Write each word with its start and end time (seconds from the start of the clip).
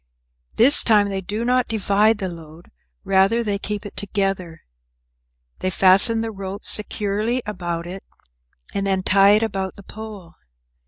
This 0.55 0.81
time 0.83 1.09
they 1.09 1.21
do 1.21 1.45
not 1.45 1.67
divide 1.67 2.17
the 2.17 2.27
load, 2.27 2.71
rather 3.03 3.43
they 3.43 3.59
keep 3.59 3.85
it 3.85 3.95
together. 3.95 4.63
They 5.59 5.69
fasten 5.69 6.21
the 6.21 6.31
rope 6.31 6.65
securely 6.65 7.43
about 7.45 7.85
it, 7.85 8.03
and 8.73 8.87
then 8.87 9.03
tie 9.03 9.33
it 9.33 9.43
about 9.43 9.75
the 9.75 9.83
pole. 9.83 10.33